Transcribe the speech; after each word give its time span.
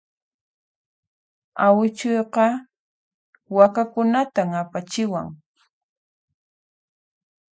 Awichayqa 1.65 2.45
wayk'unatan 3.55 4.49
apachiwan. 4.61 5.27